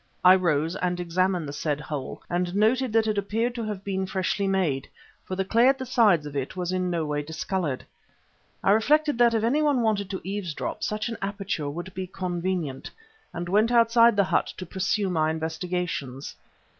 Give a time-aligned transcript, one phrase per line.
[0.25, 4.07] I rose and examined the said hole, and noted that it appeared to have been
[4.07, 4.89] freshly made,
[5.25, 7.85] for the clay at the sides of it was in no way discoloured.
[8.63, 12.89] I reflected that if anyone wanted to eavesdrop, such an aperture would be convenient,
[13.31, 16.35] and went outside the hut to pursue my investigations.